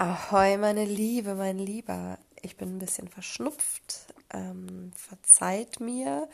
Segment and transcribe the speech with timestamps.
[0.00, 2.18] Ahoi, meine Liebe, mein Lieber.
[2.40, 4.14] Ich bin ein bisschen verschnupft.
[4.32, 6.28] Ähm, verzeiht mir.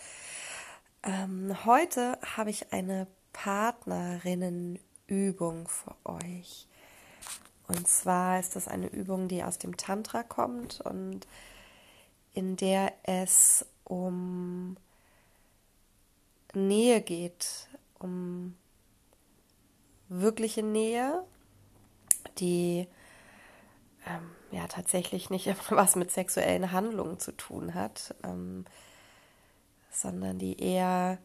[1.02, 6.66] Ähm, heute habe ich eine Partnerinnenübung für euch.
[7.66, 11.26] Und zwar ist das eine Übung, die aus dem Tantra kommt und
[12.34, 14.76] in der es um
[16.52, 18.58] Nähe geht, um
[20.10, 21.24] wirkliche Nähe,
[22.36, 22.88] die
[24.06, 28.64] ähm, ja tatsächlich nicht immer was mit sexuellen Handlungen zu tun hat, ähm,
[29.90, 31.18] sondern die eher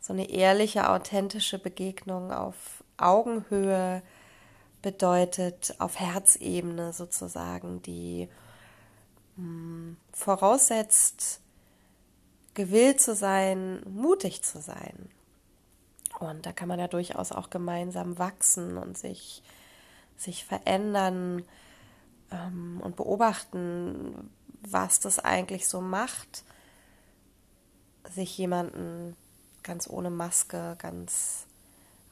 [0.00, 4.02] so eine ehrliche, authentische Begegnung auf Augenhöhe
[4.80, 8.28] bedeutet, auf Herzebene sozusagen, die
[9.36, 11.40] mh, hm, voraussetzt,
[12.54, 15.10] gewillt zu sein, mutig zu sein.
[16.20, 19.42] Und da kann man ja durchaus auch gemeinsam wachsen und sich,
[20.16, 21.42] sich verändern,
[22.30, 24.30] ähm, und beobachten,
[24.62, 26.44] was das eigentlich so macht,
[28.14, 29.16] sich jemanden
[29.62, 31.46] ganz ohne Maske, ganz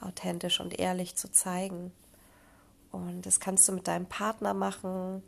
[0.00, 1.92] authentisch und ehrlich zu zeigen.
[2.90, 5.22] Und das kannst du mit deinem Partner machen,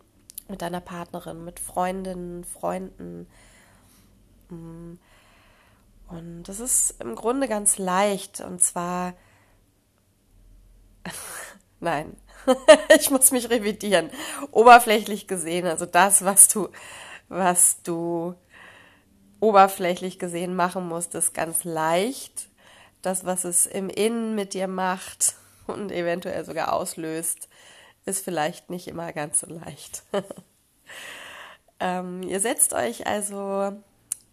[0.48, 3.26] mit deiner Partnerin, mit Freundinnen, Freunden.
[4.50, 4.94] Mm.
[6.08, 8.40] Und das ist im Grunde ganz leicht.
[8.40, 9.14] Und zwar,
[11.80, 12.16] nein,
[12.98, 14.10] ich muss mich revidieren.
[14.50, 16.68] Oberflächlich gesehen, also das, was du,
[17.28, 18.34] was du
[19.40, 22.48] oberflächlich gesehen machen musst, ist ganz leicht.
[23.02, 25.34] Das, was es im Innen mit dir macht
[25.66, 27.48] und eventuell sogar auslöst,
[28.04, 30.04] ist vielleicht nicht immer ganz so leicht.
[31.80, 33.72] ähm, ihr setzt euch also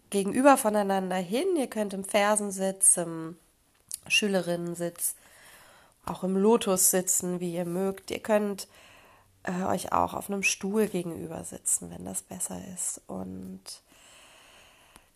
[0.10, 1.56] gegenüber voneinander hin.
[1.58, 3.36] Ihr könnt im Fersensitz, im
[4.08, 5.16] Schülerinnensitz
[6.06, 8.12] auch im Lotus sitzen, wie ihr mögt.
[8.12, 8.68] Ihr könnt
[9.44, 13.02] äh, euch auch auf einem Stuhl gegenüber sitzen, wenn das besser ist.
[13.08, 13.62] Und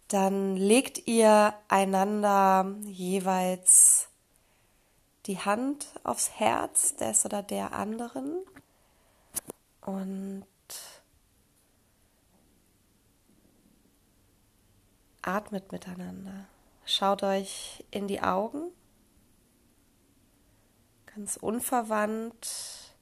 [0.09, 4.07] dann legt ihr einander jeweils
[5.25, 8.37] die Hand aufs Herz des oder der anderen
[9.81, 10.45] und
[15.21, 16.45] atmet miteinander.
[16.85, 18.71] Schaut euch in die Augen
[21.17, 22.93] ganz unverwandt,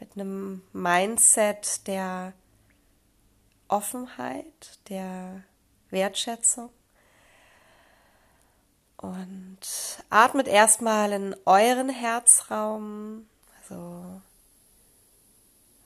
[0.00, 2.32] mit einem Mindset der
[3.68, 5.44] Offenheit, der
[5.90, 6.70] Wertschätzung.
[8.96, 9.60] Und
[10.10, 13.28] atmet erstmal in euren Herzraum,
[13.60, 14.20] also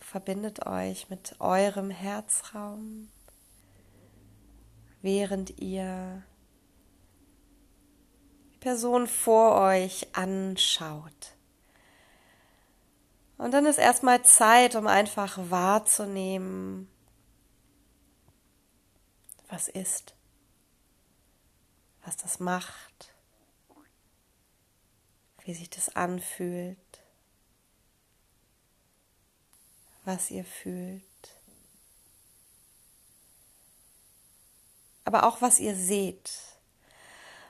[0.00, 3.10] verbindet euch mit eurem Herzraum,
[5.02, 6.22] während ihr
[8.62, 11.34] Person vor euch anschaut.
[13.36, 16.88] Und dann ist erstmal Zeit, um einfach wahrzunehmen,
[19.48, 20.14] was ist,
[22.04, 23.12] was das macht,
[25.44, 26.78] wie sich das anfühlt,
[30.04, 31.02] was ihr fühlt,
[35.04, 36.51] aber auch was ihr seht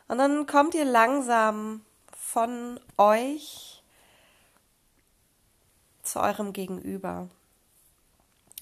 [0.09, 1.85] und dann kommt ihr langsam
[2.17, 3.83] von euch
[6.03, 7.29] zu eurem Gegenüber.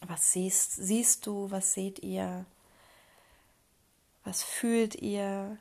[0.06, 2.46] Was siehst, siehst du, was seht ihr?
[4.24, 5.58] Was fühlt ihr?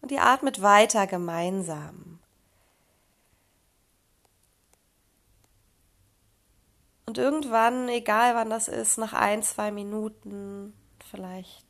[0.00, 2.18] Und ihr atmet weiter gemeinsam.
[7.06, 10.74] Und irgendwann, egal wann das ist, nach ein, zwei Minuten,
[11.08, 11.64] vielleicht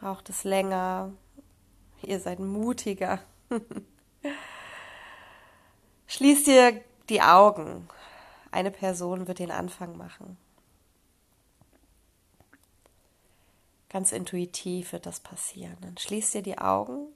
[0.00, 1.12] braucht es länger,
[2.02, 3.20] Ihr seid mutiger.
[6.06, 7.88] Schließt ihr die Augen.
[8.50, 10.38] Eine Person wird den Anfang machen.
[13.88, 15.76] Ganz intuitiv wird das passieren.
[15.80, 17.08] Dann schließt ihr die Augen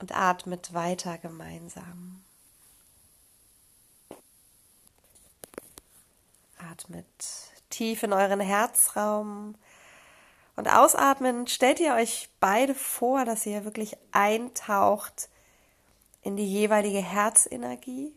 [0.00, 2.24] und atmet weiter gemeinsam.
[6.58, 7.06] Atmet
[7.70, 9.54] tief in euren Herzraum
[10.60, 15.30] und ausatmen, stellt ihr euch beide vor, dass ihr wirklich eintaucht
[16.20, 18.12] in die jeweilige Herzenergie,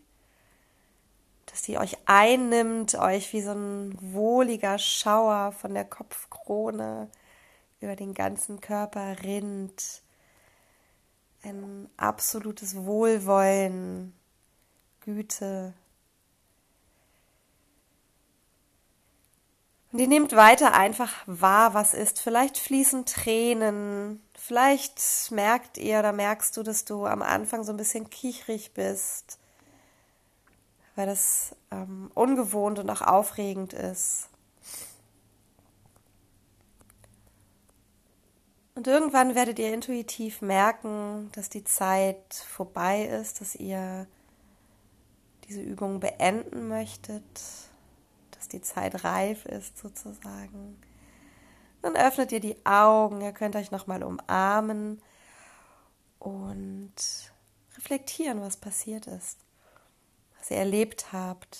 [1.45, 7.09] dass die euch einnimmt, euch wie so ein wohliger Schauer von der Kopfkrone
[7.79, 10.01] über den ganzen Körper rinnt.
[11.43, 14.13] Ein absolutes Wohlwollen,
[14.99, 15.73] Güte,
[19.93, 22.19] Und ihr nehmt weiter einfach wahr, was ist.
[22.19, 24.23] Vielleicht fließen Tränen.
[24.33, 29.37] Vielleicht merkt ihr oder merkst du, dass du am Anfang so ein bisschen kichrig bist.
[30.95, 34.29] weil das ähm, ungewohnt und auch aufregend ist.
[38.75, 44.07] Und irgendwann werdet ihr intuitiv merken, dass die Zeit vorbei ist, dass ihr
[45.47, 47.23] diese Übung beenden möchtet,
[48.43, 50.77] dass die Zeit reif ist sozusagen.
[51.81, 55.01] Dann öffnet ihr die Augen, ihr könnt euch nochmal umarmen
[56.19, 56.93] und
[57.77, 59.39] reflektieren, was passiert ist,
[60.37, 61.57] was ihr erlebt habt.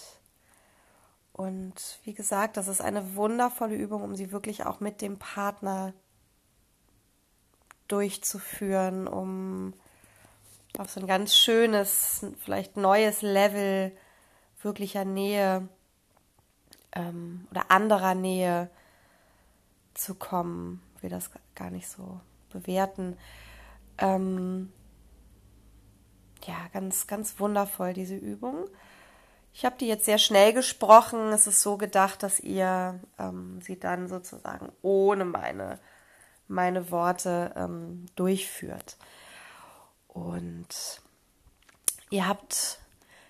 [1.32, 5.94] Und wie gesagt, das ist eine wundervolle Übung, um sie wirklich auch mit dem Partner
[7.88, 9.74] durchzuführen, um
[10.78, 13.96] auf so ein ganz schönes, vielleicht neues Level
[14.62, 15.70] wirklicher Nähe
[16.94, 18.70] ähm, oder anderer Nähe
[19.94, 20.82] zu kommen.
[20.96, 22.20] Ich will das gar nicht so
[22.50, 23.18] bewerten.
[23.98, 24.72] Ähm,
[26.46, 28.66] ja, ganz, ganz wundervoll, diese Übung.
[29.54, 31.32] Ich habe die jetzt sehr schnell gesprochen.
[31.32, 35.80] Es ist so gedacht, dass ihr ähm, sie dann sozusagen ohne meine,
[36.48, 38.98] meine Worte ähm, durchführt.
[40.08, 41.02] Und
[42.10, 42.80] ihr habt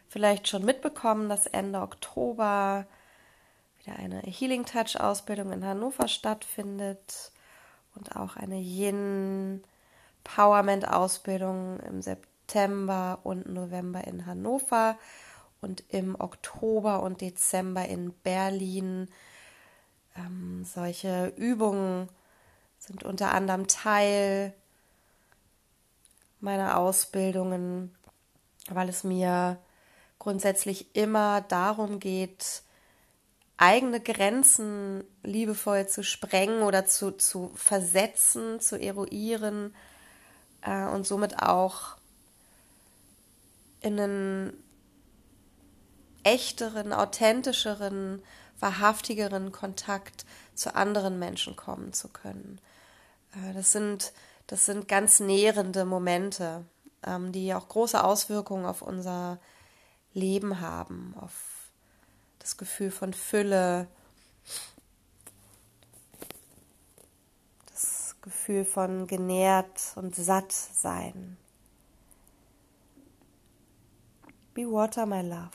[0.08, 2.86] vielleicht schon mitbekommen, dass Ende Oktober
[3.84, 7.32] wieder eine Healing Touch Ausbildung in Hannover stattfindet
[7.96, 9.64] und auch eine Yin
[10.26, 14.98] Empowerment Ausbildung im September und November in Hannover
[15.62, 19.10] und im Oktober und Dezember in Berlin.
[20.16, 22.08] Ähm, solche Übungen
[22.80, 24.54] sind unter anderem Teil
[26.40, 27.96] meiner Ausbildungen,
[28.70, 29.58] weil es mir
[30.20, 32.63] grundsätzlich immer darum geht,
[33.58, 39.76] eigene Grenzen liebevoll zu sprengen oder zu, zu versetzen, zu eruieren
[40.62, 41.98] äh, und somit auch
[43.82, 44.64] in einen
[46.24, 48.22] echteren, authentischeren,
[48.60, 50.26] wahrhaftigeren Kontakt
[50.56, 52.60] zu anderen Menschen kommen zu können.
[53.36, 54.14] Äh, das sind
[54.48, 56.66] das sind ganz nährende Momente,
[57.06, 59.40] ähm, die auch große Auswirkungen auf unser
[60.14, 61.34] Leben haben, auf
[62.44, 63.88] das Gefühl von Fülle,
[67.72, 71.38] das Gefühl von genährt und satt sein.
[74.54, 75.50] Be water, my love.